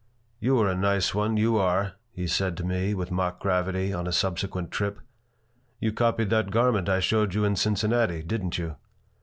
[0.39, 4.07] "You are a nice one, you are," he said to me, with mock gravity, on
[4.07, 4.97] a subsequent trip.
[5.79, 8.77] "You copied that garment I showed you in Cincinnati, didn't you?"